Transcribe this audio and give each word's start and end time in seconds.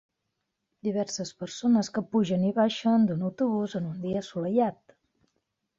Diverses 0.87 1.33
persones 1.43 1.91
que 1.99 2.03
pugen 2.15 2.49
i 2.49 2.55
baixen 2.63 3.07
d'un 3.11 3.23
autobús 3.31 3.79
en 3.83 3.91
un 3.95 4.03
dia 4.09 4.25
assolellat. 4.27 5.01